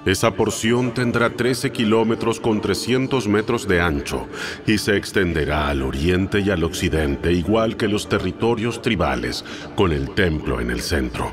Esa 0.05 0.33
porción 0.33 0.93
tendrá 0.93 1.31
13 1.31 1.73
kilómetros 1.73 2.39
con 2.39 2.61
300 2.61 3.27
metros 3.27 3.67
de 3.67 3.81
ancho 3.81 4.29
y 4.67 4.77
se 4.77 4.97
extenderá 4.97 5.69
al 5.69 5.81
oriente 5.81 6.41
y 6.41 6.51
al 6.51 6.63
occidente 6.63 7.33
igual 7.33 7.79
que 7.79 7.89
los 7.89 8.07
territorios 8.07 8.83
tribales 8.83 9.45
con 9.75 9.93
el 9.93 10.11
templo 10.11 10.61
en 10.61 10.71
el 10.71 10.83
centro. 10.83 11.33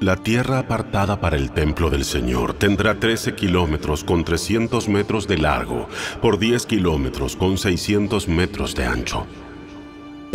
La 0.00 0.16
tierra 0.16 0.58
apartada 0.58 1.18
para 1.18 1.38
el 1.38 1.52
templo 1.52 1.88
del 1.88 2.04
Señor 2.04 2.52
tendrá 2.52 3.00
13 3.00 3.34
kilómetros 3.34 4.04
con 4.04 4.24
300 4.24 4.90
metros 4.90 5.26
de 5.26 5.38
largo 5.38 5.88
por 6.20 6.38
10 6.38 6.66
kilómetros 6.66 7.34
con 7.34 7.56
600 7.56 8.28
metros 8.28 8.74
de 8.74 8.84
ancho. 8.84 9.26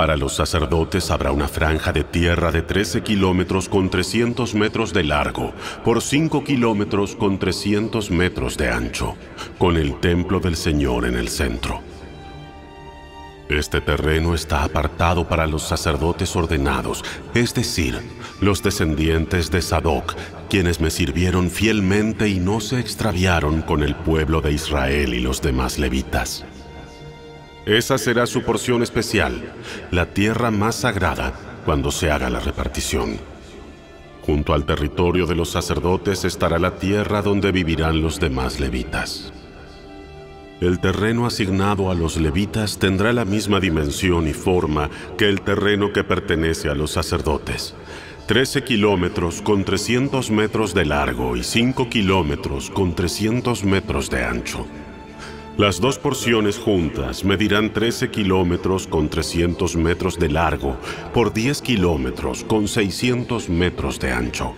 Para 0.02 0.18
los 0.18 0.34
sacerdotes 0.34 1.12
habrá 1.12 1.32
una 1.32 1.48
franja 1.48 1.94
de 1.94 2.04
tierra 2.04 2.52
de 2.52 2.64
13 2.64 3.04
kilómetros 3.04 3.70
con 3.70 3.88
300 3.92 4.56
metros 4.56 4.94
de 4.94 5.04
largo 5.04 5.54
por 5.86 6.02
5 6.02 6.44
kilómetros 6.44 7.16
con 7.16 7.38
300 7.38 8.10
metros 8.10 8.58
de 8.58 8.70
ancho, 8.70 9.16
con 9.60 9.78
el 9.78 10.00
templo 10.00 10.40
del 10.40 10.56
Señor 10.56 11.06
en 11.06 11.18
el 11.18 11.30
centro. 11.30 11.82
Este 13.48 13.80
terreno 13.80 14.34
está 14.34 14.64
apartado 14.64 15.28
para 15.28 15.46
los 15.46 15.62
sacerdotes 15.62 16.36
ordenados, 16.36 17.04
es 17.36 17.54
decir, 17.54 18.00
los 18.40 18.64
descendientes 18.64 19.52
de 19.52 19.62
Sadoc, 19.62 20.16
quienes 20.50 20.82
me 20.82 20.90
sirvieron 20.90 21.52
fielmente 21.52 22.28
y 22.28 22.40
no 22.40 22.60
se 22.60 22.80
extraviaron 22.80 23.62
con 23.62 23.84
el 23.84 23.94
pueblo 23.94 24.42
de 24.42 24.52
Israel 24.54 25.14
y 25.14 25.20
los 25.20 25.44
demás 25.44 25.78
levitas. 25.78 26.44
Esa 27.66 28.00
será 28.00 28.26
su 28.26 28.42
porción 28.42 28.82
especial, 28.82 29.54
la 29.92 30.08
tierra 30.08 30.50
más 30.50 30.78
sagrada, 30.78 31.34
cuando 31.64 31.92
se 31.92 32.10
haga 32.10 32.30
la 32.30 32.40
repartición. 32.40 33.18
Junto 34.26 34.54
al 34.54 34.66
territorio 34.66 35.28
de 35.28 35.36
los 35.36 35.52
sacerdotes 35.52 36.26
estará 36.26 36.58
la 36.58 36.76
tierra 36.78 37.22
donde 37.22 37.52
vivirán 37.52 38.02
los 38.02 38.20
demás 38.20 38.60
levitas. 38.60 39.32
El 40.60 40.80
terreno 40.80 41.28
asignado 41.28 41.92
a 41.92 41.96
los 41.96 42.18
levitas 42.18 42.80
tendrá 42.80 43.14
la 43.14 43.26
misma 43.26 43.60
dimensión 43.60 44.28
y 44.28 44.34
forma 44.34 44.90
que 45.18 45.30
el 45.30 45.42
terreno 45.42 45.94
que 45.94 46.04
pertenece 46.04 46.70
a 46.70 46.76
los 46.76 46.92
sacerdotes. 46.92 47.76
13 48.28 48.64
kilómetros 48.64 49.42
con 49.42 49.64
300 49.66 50.32
metros 50.32 50.74
de 50.74 50.86
largo 50.86 51.36
y 51.36 51.44
5 51.44 51.90
kilómetros 51.90 52.72
con 52.72 52.96
300 52.96 53.64
metros 53.66 54.10
de 54.10 54.24
ancho. 54.24 54.66
Las 55.58 55.82
dos 55.82 56.00
porciones 56.00 56.58
juntas 56.58 57.26
medirán 57.26 57.74
13 57.74 58.10
kilómetros 58.10 58.88
con 58.88 59.10
300 59.10 59.76
metros 59.76 60.18
de 60.18 60.30
largo 60.30 60.78
por 61.14 61.34
10 61.34 61.62
kilómetros 61.62 62.46
con 62.46 62.70
600 62.70 63.50
metros 63.50 64.00
de 64.00 64.12
ancho. 64.12 64.56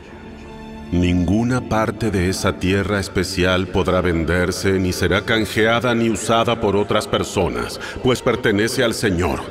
Ninguna 0.91 1.67
parte 1.67 2.11
de 2.11 2.29
esa 2.29 2.59
tierra 2.59 2.99
especial 2.99 3.65
podrá 3.67 4.01
venderse 4.01 4.73
ni 4.73 4.93
será 4.93 5.25
canjeada 5.25 5.95
ni 5.95 6.11
usada 6.11 6.61
por 6.61 6.75
otras 6.75 7.07
personas, 7.07 7.79
pues 8.03 8.21
pertenece 8.21 8.83
al 8.83 8.93
Señor. 8.93 9.41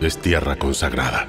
Es 0.00 0.18
tierra 0.18 0.56
consagrada. 0.56 1.28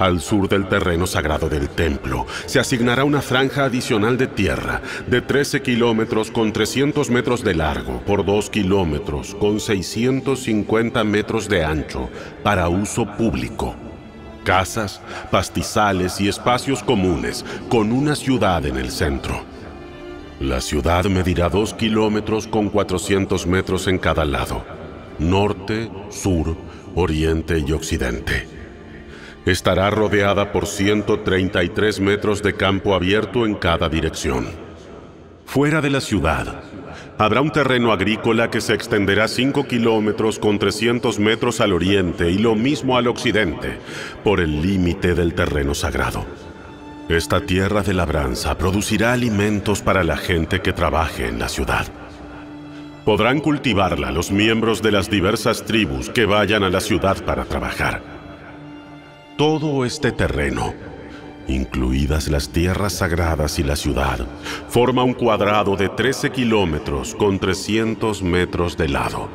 Al 0.00 0.22
sur 0.22 0.48
del 0.48 0.66
terreno 0.66 1.06
sagrado 1.06 1.50
del 1.50 1.68
templo 1.68 2.26
se 2.46 2.58
asignará 2.58 3.04
una 3.04 3.20
franja 3.20 3.66
adicional 3.66 4.16
de 4.16 4.28
tierra 4.28 4.80
de 5.06 5.20
13 5.20 5.60
kilómetros 5.60 6.30
con 6.30 6.54
300 6.54 7.10
metros 7.10 7.44
de 7.44 7.54
largo 7.54 8.00
por 8.06 8.24
2 8.24 8.48
kilómetros 8.48 9.34
con 9.34 9.60
650 9.60 11.04
metros 11.04 11.50
de 11.50 11.66
ancho 11.66 12.08
para 12.42 12.70
uso 12.70 13.04
público. 13.18 13.74
Casas, 14.42 15.02
pastizales 15.30 16.18
y 16.18 16.28
espacios 16.28 16.82
comunes 16.82 17.44
con 17.68 17.92
una 17.92 18.16
ciudad 18.16 18.64
en 18.64 18.78
el 18.78 18.90
centro. 18.90 19.44
La 20.40 20.62
ciudad 20.62 21.04
medirá 21.04 21.50
2 21.50 21.74
kilómetros 21.74 22.46
con 22.46 22.70
400 22.70 23.46
metros 23.46 23.86
en 23.86 23.98
cada 23.98 24.24
lado, 24.24 24.64
norte, 25.18 25.90
sur, 26.08 26.56
oriente 26.94 27.58
y 27.58 27.72
occidente 27.72 28.59
estará 29.46 29.90
rodeada 29.90 30.52
por 30.52 30.66
133 30.66 32.00
metros 32.00 32.42
de 32.42 32.54
campo 32.54 32.94
abierto 32.94 33.46
en 33.46 33.54
cada 33.54 33.88
dirección. 33.88 34.46
Fuera 35.46 35.80
de 35.80 35.90
la 35.90 36.00
ciudad, 36.00 36.62
habrá 37.18 37.40
un 37.40 37.50
terreno 37.50 37.92
agrícola 37.92 38.50
que 38.50 38.60
se 38.60 38.74
extenderá 38.74 39.26
5 39.26 39.66
kilómetros 39.66 40.38
con 40.38 40.58
300 40.58 41.18
metros 41.18 41.60
al 41.60 41.72
oriente 41.72 42.30
y 42.30 42.38
lo 42.38 42.54
mismo 42.54 42.96
al 42.96 43.08
occidente, 43.08 43.78
por 44.22 44.40
el 44.40 44.62
límite 44.62 45.14
del 45.14 45.34
terreno 45.34 45.74
sagrado. 45.74 46.24
Esta 47.08 47.40
tierra 47.40 47.82
de 47.82 47.94
labranza 47.94 48.56
producirá 48.56 49.12
alimentos 49.12 49.82
para 49.82 50.04
la 50.04 50.16
gente 50.16 50.60
que 50.60 50.72
trabaje 50.72 51.26
en 51.26 51.40
la 51.40 51.48
ciudad. 51.48 51.88
Podrán 53.04 53.40
cultivarla 53.40 54.12
los 54.12 54.30
miembros 54.30 54.82
de 54.82 54.92
las 54.92 55.10
diversas 55.10 55.64
tribus 55.64 56.10
que 56.10 56.26
vayan 56.26 56.62
a 56.62 56.68
la 56.68 56.80
ciudad 56.80 57.24
para 57.24 57.44
trabajar. 57.44 58.19
Todo 59.40 59.86
este 59.86 60.12
terreno, 60.12 60.74
incluidas 61.48 62.28
las 62.28 62.50
tierras 62.50 62.92
sagradas 62.92 63.58
y 63.58 63.62
la 63.62 63.74
ciudad, 63.74 64.18
forma 64.68 65.02
un 65.02 65.14
cuadrado 65.14 65.76
de 65.76 65.88
13 65.88 66.30
kilómetros 66.30 67.14
con 67.14 67.38
300 67.38 68.22
metros 68.22 68.76
de 68.76 68.90
lado. 68.90 69.30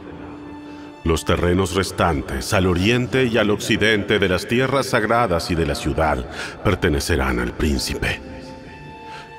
Los 1.03 1.25
terrenos 1.25 1.74
restantes 1.74 2.53
al 2.53 2.67
oriente 2.67 3.25
y 3.25 3.39
al 3.39 3.50
occidente 3.50 4.19
de 4.19 4.29
las 4.29 4.47
tierras 4.47 4.85
sagradas 4.85 5.50
y 5.50 5.55
de 5.55 5.65
la 5.65 5.74
ciudad 5.74 6.24
pertenecerán 6.63 7.39
al 7.39 7.53
príncipe. 7.53 8.34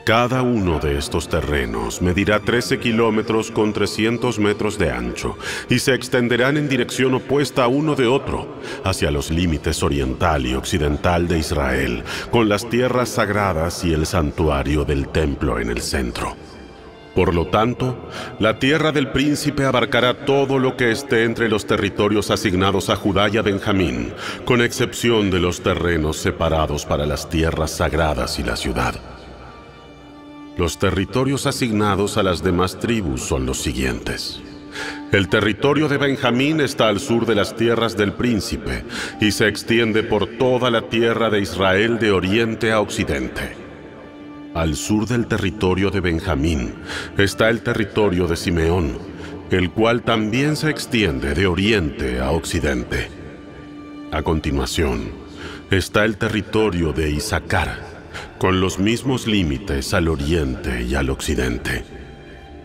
Cada 0.07 0.43
uno 0.43 0.79
de 0.79 0.99
estos 0.99 1.29
terrenos 1.29 2.01
medirá 2.01 2.39
13 2.39 2.79
kilómetros 2.79 3.51
con 3.51 3.73
300 3.73 4.39
metros 4.39 4.79
de 4.79 4.93
ancho 4.93 5.37
y 5.69 5.81
se 5.81 5.95
extenderán 5.95 6.57
en 6.57 6.69
dirección 6.69 7.15
opuesta 7.15 7.67
uno 7.67 7.97
de 7.97 8.07
otro, 8.07 8.47
hacia 8.85 9.11
los 9.11 9.33
límites 9.33 9.83
oriental 9.83 10.47
y 10.47 10.55
occidental 10.55 11.27
de 11.27 11.41
Israel, 11.41 12.05
con 12.31 12.49
las 12.49 12.71
tierras 12.71 13.09
sagradas 13.09 13.83
y 13.83 13.95
el 13.95 14.07
santuario 14.07 14.85
del 14.85 15.09
templo 15.09 15.59
en 15.59 15.71
el 15.71 15.83
centro. 15.83 16.37
Por 17.17 17.35
lo 17.35 17.49
tanto, 17.49 18.09
la 18.39 18.61
tierra 18.61 18.93
del 18.93 19.11
príncipe 19.11 19.65
abarcará 19.65 20.25
todo 20.25 20.61
lo 20.61 20.77
que 20.77 20.93
esté 20.93 21.25
entre 21.25 21.49
los 21.49 21.67
territorios 21.67 22.31
asignados 22.31 22.91
a 22.91 22.95
Judá 22.95 23.29
y 23.29 23.39
a 23.39 23.43
Benjamín, 23.43 24.13
con 24.45 24.63
excepción 24.63 25.33
de 25.33 25.41
los 25.41 25.63
terrenos 25.63 26.17
separados 26.17 26.87
para 26.87 27.07
las 27.07 27.29
tierras 27.29 27.73
sagradas 27.73 28.39
y 28.39 28.45
la 28.45 28.55
ciudad. 28.55 29.16
Los 30.57 30.79
territorios 30.79 31.47
asignados 31.47 32.17
a 32.17 32.23
las 32.23 32.43
demás 32.43 32.81
tribus 32.81 33.21
son 33.21 33.45
los 33.45 33.59
siguientes. 33.59 34.41
El 35.13 35.29
territorio 35.29 35.87
de 35.87 35.99
Benjamín 35.99 36.61
está 36.63 36.89
al 36.89 36.99
sur 36.99 37.27
de 37.27 37.35
las 37.35 37.57
tierras 37.57 37.95
del 37.95 38.15
príncipe 38.15 38.83
y 39.21 39.33
se 39.33 39.49
extiende 39.49 40.03
por 40.03 40.27
toda 40.39 40.71
la 40.71 40.89
tierra 40.89 41.29
de 41.29 41.41
Israel 41.41 41.99
de 41.99 42.11
oriente 42.11 42.73
a 42.73 42.81
occidente. 42.81 43.55
Al 44.55 44.77
sur 44.77 45.07
del 45.07 45.27
territorio 45.27 45.91
de 45.91 46.01
Benjamín 46.01 46.75
está 47.19 47.51
el 47.51 47.61
territorio 47.61 48.27
de 48.27 48.37
Simeón, 48.37 48.99
el 49.51 49.71
cual 49.71 50.03
también 50.03 50.57
se 50.57 50.71
extiende 50.71 51.35
de 51.35 51.47
oriente 51.47 52.19
a 52.19 52.31
occidente. 52.31 53.11
A 54.11 54.23
continuación, 54.23 55.11
está 55.71 56.07
el 56.07 56.17
territorio 56.17 56.95
de 56.95 57.11
Isaacar, 57.11 57.96
con 58.39 58.61
los 58.61 58.79
mismos 58.79 59.27
límites 59.27 59.95
al 59.95 60.09
oriente 60.09 60.83
y 60.83 60.95
al 60.95 61.11
occidente. 61.11 61.85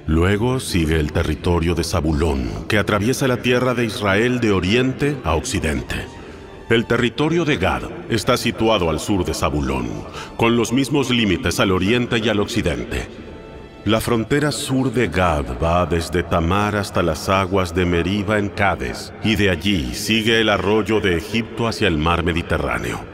Luego 0.08 0.60
sigue 0.60 1.00
el 1.00 1.12
territorio 1.12 1.75
de 1.75 1.84
Zabulón, 1.84 2.65
que 2.67 2.77
atraviesa 2.77 3.27
la 3.27 3.38
tierra 3.38 3.74
de 3.74 3.86
Israel 3.86 4.39
de 4.39 4.51
oriente 4.51 5.15
a 5.24 5.36
occidente. 5.36 5.96
El 6.70 6.86
territorio 6.86 7.46
de 7.46 7.58
Gad 7.58 7.84
está 8.10 8.38
situado 8.38 8.89
al 8.89 9.00
sur 9.00 9.25
de 9.25 9.34
Zabulón, 9.34 9.89
con 10.38 10.55
los 10.55 10.72
mismos 10.72 11.10
límites 11.10 11.60
al 11.60 11.72
oriente 11.72 12.17
y 12.20 12.29
al 12.29 12.39
occidente. 12.39 13.08
La 13.84 14.00
frontera 14.00 14.51
sur 14.51 14.93
de 14.93 15.08
Gad 15.08 15.62
va 15.62 15.86
desde 15.86 16.24
Tamar 16.24 16.75
hasta 16.75 17.01
las 17.01 17.29
aguas 17.29 17.74
de 17.74 17.86
Meriba 17.86 18.38
en 18.38 18.50
Cades, 18.50 19.12
y 19.24 19.36
de 19.36 19.50
allí 19.50 19.93
sigue 19.96 20.39
el 20.39 20.50
arroyo 20.50 21.00
de 21.00 21.17
Egipto 21.17 21.67
hacia 21.67 21.88
el 21.88 21.98
mar 21.98 22.24
Mediterráneo. 22.24 23.11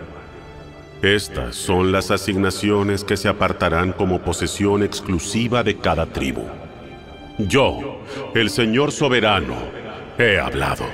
Estas 1.01 1.55
son 1.55 1.91
las 1.91 2.09
asignaciones 2.09 3.03
que 3.03 3.17
se 3.17 3.29
apartarán 3.29 3.91
como 3.93 4.21
posesión 4.21 4.81
exclusiva 4.81 5.61
de 5.63 5.77
cada 5.77 6.07
tribu. 6.07 6.43
Yo, 7.37 8.01
el 8.33 8.49
Señor 8.49 8.91
soberano, 8.91 9.55
he 10.17 10.39
hablado. 10.39 10.85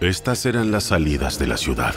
Estas 0.00 0.46
eran 0.46 0.70
las 0.70 0.84
salidas 0.84 1.38
de 1.38 1.46
la 1.46 1.58
ciudad. 1.58 1.94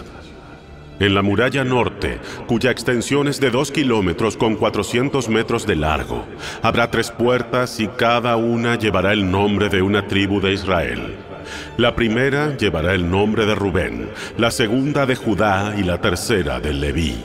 En 0.99 1.15
la 1.15 1.21
muralla 1.21 1.63
norte, 1.63 2.19
cuya 2.47 2.69
extensión 2.69 3.29
es 3.29 3.39
de 3.39 3.49
dos 3.49 3.71
kilómetros 3.71 4.35
con 4.35 4.55
400 4.55 5.29
metros 5.29 5.65
de 5.65 5.77
largo, 5.77 6.25
habrá 6.61 6.91
tres 6.91 7.11
puertas 7.11 7.79
y 7.79 7.87
cada 7.87 8.35
una 8.35 8.75
llevará 8.77 9.13
el 9.13 9.31
nombre 9.31 9.69
de 9.69 9.81
una 9.81 10.05
tribu 10.05 10.41
de 10.41 10.51
Israel. 10.51 11.15
La 11.77 11.95
primera 11.95 12.55
llevará 12.57 12.93
el 12.93 13.09
nombre 13.09 13.45
de 13.45 13.55
Rubén, 13.55 14.09
la 14.37 14.51
segunda 14.51 15.05
de 15.05 15.15
Judá 15.15 15.75
y 15.77 15.83
la 15.83 15.99
tercera 15.99 16.59
de 16.59 16.73
Leví 16.73 17.23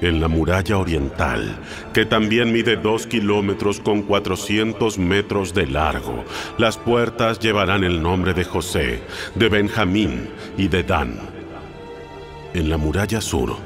en 0.00 0.20
la 0.20 0.28
muralla 0.28 0.78
oriental, 0.78 1.56
que 1.92 2.06
también 2.06 2.52
mide 2.52 2.76
dos 2.76 3.06
kilómetros 3.06 3.80
con 3.80 4.02
400 4.02 4.98
metros 4.98 5.54
de 5.54 5.66
largo. 5.66 6.24
Las 6.58 6.78
puertas 6.78 7.38
llevarán 7.38 7.84
el 7.84 8.02
nombre 8.02 8.34
de 8.34 8.44
José, 8.44 9.02
de 9.34 9.48
Benjamín 9.48 10.28
y 10.56 10.68
de 10.68 10.82
Dan. 10.82 11.18
En 12.54 12.68
la 12.68 12.76
muralla 12.76 13.20
sur, 13.20 13.56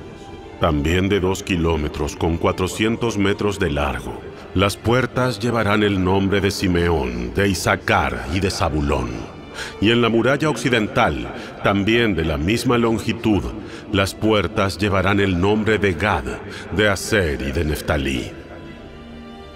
también 0.60 1.08
de 1.08 1.20
dos 1.20 1.42
kilómetros 1.42 2.16
con 2.16 2.36
400 2.36 3.16
metros 3.18 3.58
de 3.58 3.70
largo, 3.70 4.20
las 4.54 4.76
puertas 4.76 5.38
llevarán 5.40 5.82
el 5.82 6.02
nombre 6.02 6.40
de 6.40 6.50
Simeón, 6.50 7.34
de 7.34 7.48
Isaacar 7.48 8.26
y 8.32 8.40
de 8.40 8.50
Zabulón 8.50 9.34
y 9.80 9.90
en 9.90 10.02
la 10.02 10.08
muralla 10.08 10.48
occidental, 10.48 11.32
también 11.62 12.14
de 12.14 12.24
la 12.24 12.36
misma 12.36 12.78
longitud, 12.78 13.42
las 13.92 14.14
puertas 14.14 14.78
llevarán 14.78 15.20
el 15.20 15.40
nombre 15.40 15.78
de 15.78 15.94
Gad, 15.94 16.24
de 16.76 16.88
Aser 16.88 17.40
y 17.42 17.52
de 17.52 17.64
Neftalí. 17.64 18.30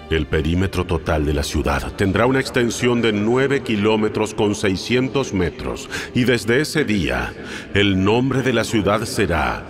El 0.09 0.25
perímetro 0.25 0.85
total 0.85 1.25
de 1.25 1.33
la 1.33 1.43
ciudad 1.43 1.91
tendrá 1.93 2.25
una 2.25 2.39
extensión 2.39 2.99
de 3.01 3.13
9 3.13 3.61
kilómetros 3.61 4.33
con 4.33 4.55
600 4.55 5.33
metros 5.33 5.87
y 6.15 6.23
desde 6.23 6.61
ese 6.61 6.83
día 6.83 7.31
el 7.75 8.03
nombre 8.03 8.41
de 8.41 8.53
la 8.53 8.63
ciudad 8.63 9.05
será 9.05 9.63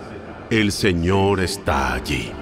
El 0.48 0.72
Señor 0.72 1.40
está 1.40 1.92
allí. 1.92 2.32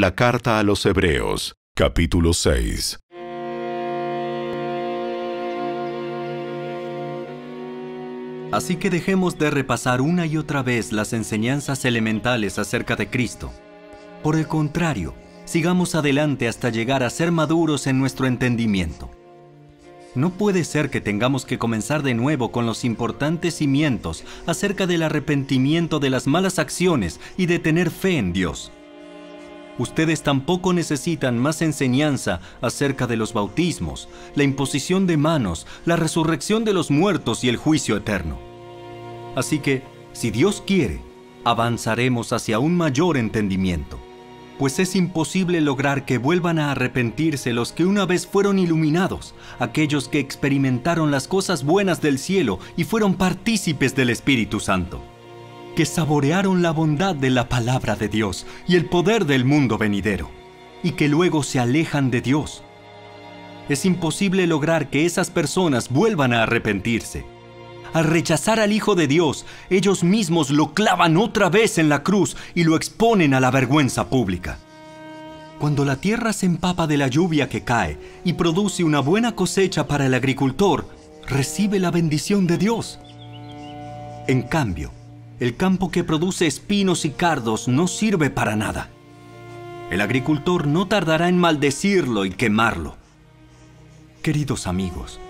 La 0.00 0.14
carta 0.14 0.60
a 0.60 0.62
los 0.62 0.86
Hebreos, 0.86 1.56
capítulo 1.74 2.32
6. 2.32 3.00
Así 8.52 8.76
que 8.76 8.90
dejemos 8.90 9.38
de 9.38 9.50
repasar 9.50 10.00
una 10.00 10.24
y 10.26 10.36
otra 10.36 10.62
vez 10.62 10.92
las 10.92 11.12
enseñanzas 11.14 11.84
elementales 11.84 12.60
acerca 12.60 12.94
de 12.94 13.10
Cristo. 13.10 13.50
Por 14.22 14.36
el 14.36 14.46
contrario, 14.46 15.14
sigamos 15.44 15.96
adelante 15.96 16.46
hasta 16.46 16.68
llegar 16.68 17.02
a 17.02 17.10
ser 17.10 17.32
maduros 17.32 17.88
en 17.88 17.98
nuestro 17.98 18.28
entendimiento. 18.28 19.10
No 20.14 20.30
puede 20.30 20.62
ser 20.62 20.90
que 20.90 21.00
tengamos 21.00 21.44
que 21.44 21.58
comenzar 21.58 22.04
de 22.04 22.14
nuevo 22.14 22.52
con 22.52 22.66
los 22.66 22.84
importantes 22.84 23.56
cimientos 23.56 24.22
acerca 24.46 24.86
del 24.86 25.02
arrepentimiento 25.02 25.98
de 25.98 26.10
las 26.10 26.28
malas 26.28 26.60
acciones 26.60 27.18
y 27.36 27.46
de 27.46 27.58
tener 27.58 27.90
fe 27.90 28.16
en 28.18 28.32
Dios 28.32 28.70
ustedes 29.78 30.22
tampoco 30.22 30.72
necesitan 30.72 31.38
más 31.38 31.62
enseñanza 31.62 32.40
acerca 32.60 33.06
de 33.06 33.16
los 33.16 33.32
bautismos, 33.32 34.08
la 34.34 34.44
imposición 34.44 35.06
de 35.06 35.16
manos, 35.16 35.66
la 35.84 35.96
resurrección 35.96 36.64
de 36.64 36.72
los 36.72 36.90
muertos 36.90 37.44
y 37.44 37.48
el 37.48 37.56
juicio 37.56 37.96
eterno. 37.96 38.38
Así 39.36 39.60
que, 39.60 39.82
si 40.12 40.30
Dios 40.30 40.62
quiere, 40.66 41.00
avanzaremos 41.44 42.32
hacia 42.32 42.58
un 42.58 42.76
mayor 42.76 43.16
entendimiento, 43.16 43.98
pues 44.58 44.80
es 44.80 44.96
imposible 44.96 45.60
lograr 45.60 46.04
que 46.04 46.18
vuelvan 46.18 46.58
a 46.58 46.72
arrepentirse 46.72 47.52
los 47.52 47.72
que 47.72 47.86
una 47.86 48.06
vez 48.06 48.26
fueron 48.26 48.58
iluminados, 48.58 49.34
aquellos 49.60 50.08
que 50.08 50.18
experimentaron 50.18 51.12
las 51.12 51.28
cosas 51.28 51.64
buenas 51.64 52.02
del 52.02 52.18
cielo 52.18 52.58
y 52.76 52.84
fueron 52.84 53.14
partícipes 53.14 53.94
del 53.94 54.10
Espíritu 54.10 54.58
Santo 54.58 55.00
que 55.74 55.86
saborearon 55.86 56.62
la 56.62 56.72
bondad 56.72 57.14
de 57.14 57.30
la 57.30 57.48
palabra 57.48 57.96
de 57.96 58.08
Dios 58.08 58.46
y 58.66 58.76
el 58.76 58.86
poder 58.86 59.26
del 59.26 59.44
mundo 59.44 59.78
venidero, 59.78 60.30
y 60.82 60.92
que 60.92 61.08
luego 61.08 61.42
se 61.42 61.60
alejan 61.60 62.10
de 62.10 62.20
Dios. 62.20 62.62
Es 63.68 63.84
imposible 63.84 64.46
lograr 64.46 64.90
que 64.90 65.06
esas 65.06 65.30
personas 65.30 65.90
vuelvan 65.90 66.32
a 66.32 66.44
arrepentirse. 66.44 67.24
Al 67.92 68.04
rechazar 68.04 68.60
al 68.60 68.72
Hijo 68.72 68.94
de 68.94 69.06
Dios, 69.06 69.46
ellos 69.70 70.04
mismos 70.04 70.50
lo 70.50 70.74
clavan 70.74 71.16
otra 71.16 71.48
vez 71.48 71.78
en 71.78 71.88
la 71.88 72.02
cruz 72.02 72.36
y 72.54 72.64
lo 72.64 72.76
exponen 72.76 73.34
a 73.34 73.40
la 73.40 73.50
vergüenza 73.50 74.08
pública. 74.08 74.58
Cuando 75.58 75.84
la 75.84 75.96
tierra 75.96 76.32
se 76.32 76.46
empapa 76.46 76.86
de 76.86 76.96
la 76.96 77.08
lluvia 77.08 77.48
que 77.48 77.64
cae 77.64 77.98
y 78.24 78.34
produce 78.34 78.84
una 78.84 79.00
buena 79.00 79.34
cosecha 79.34 79.88
para 79.88 80.06
el 80.06 80.14
agricultor, 80.14 80.88
recibe 81.26 81.78
la 81.78 81.90
bendición 81.90 82.46
de 82.46 82.58
Dios. 82.58 83.00
En 84.28 84.42
cambio, 84.42 84.92
el 85.40 85.56
campo 85.56 85.90
que 85.90 86.02
produce 86.02 86.46
espinos 86.46 87.04
y 87.04 87.10
cardos 87.10 87.68
no 87.68 87.86
sirve 87.86 88.30
para 88.30 88.56
nada. 88.56 88.90
El 89.90 90.00
agricultor 90.00 90.66
no 90.66 90.88
tardará 90.88 91.28
en 91.28 91.38
maldecirlo 91.38 92.24
y 92.24 92.30
quemarlo. 92.30 92.96
Queridos 94.22 94.66
amigos, 94.66 95.20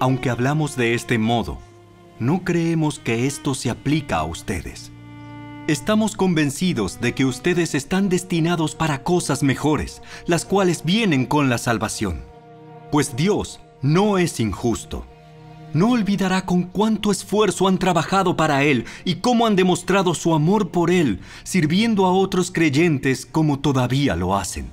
aunque 0.00 0.30
hablamos 0.30 0.76
de 0.76 0.94
este 0.94 1.18
modo, 1.18 1.58
no 2.18 2.44
creemos 2.44 2.98
que 2.98 3.26
esto 3.26 3.54
se 3.54 3.68
aplica 3.68 4.16
a 4.16 4.24
ustedes. 4.24 4.90
Estamos 5.68 6.16
convencidos 6.16 7.00
de 7.00 7.14
que 7.14 7.24
ustedes 7.24 7.74
están 7.74 8.08
destinados 8.08 8.74
para 8.74 9.04
cosas 9.04 9.42
mejores, 9.42 10.02
las 10.26 10.44
cuales 10.44 10.82
vienen 10.82 11.26
con 11.26 11.50
la 11.50 11.58
salvación. 11.58 12.22
Pues 12.90 13.14
Dios 13.16 13.60
no 13.80 14.18
es 14.18 14.40
injusto 14.40 15.06
no 15.74 15.90
olvidará 15.90 16.44
con 16.44 16.64
cuánto 16.64 17.10
esfuerzo 17.10 17.68
han 17.68 17.78
trabajado 17.78 18.36
para 18.36 18.64
Él 18.64 18.84
y 19.04 19.16
cómo 19.16 19.46
han 19.46 19.56
demostrado 19.56 20.14
su 20.14 20.34
amor 20.34 20.70
por 20.70 20.90
Él, 20.90 21.20
sirviendo 21.44 22.06
a 22.06 22.12
otros 22.12 22.50
creyentes 22.50 23.26
como 23.26 23.60
todavía 23.60 24.16
lo 24.16 24.36
hacen. 24.36 24.70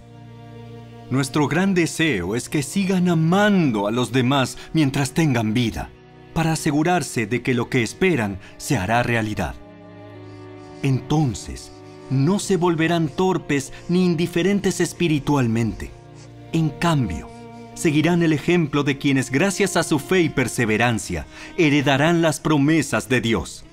Nuestro 1.10 1.48
gran 1.48 1.74
deseo 1.74 2.36
es 2.36 2.50
que 2.50 2.62
sigan 2.62 3.10
amando 3.10 3.88
a 3.88 3.92
los 3.92 4.12
demás 4.12 4.58
mientras 4.74 5.12
tengan 5.12 5.54
vida, 5.54 5.90
para 6.34 6.54
asegurarse 6.54 7.26
de 7.26 7.42
que 7.42 7.54
lo 7.54 7.70
que 7.70 7.82
esperan 7.82 8.40
se 8.58 8.78
hará 8.78 9.02
realidad. 9.02 9.56
Entonces, 10.84 11.72
no 12.10 12.40
se 12.40 12.58
volverán 12.58 13.10
torpes 13.10 13.74
ni 13.88 14.06
indiferentes 14.06 14.80
espiritualmente. 14.80 15.92
En 16.54 16.70
cambio, 16.70 17.28
seguirán 17.80 18.22
el 18.24 18.34
ejemplo 18.34 18.84
de 18.84 18.98
quienes 18.98 19.32
gracias 19.32 19.78
a 19.78 19.84
su 19.84 20.00
fe 20.00 20.22
y 20.22 20.30
perseverancia 20.30 21.26
heredarán 21.58 22.22
las 22.22 22.40
promesas 22.40 23.10
de 23.10 23.22
Dios. 23.22 23.64